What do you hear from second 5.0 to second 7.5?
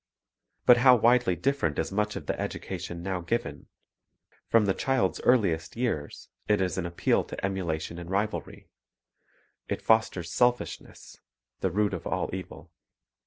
earliest years it is an appeal to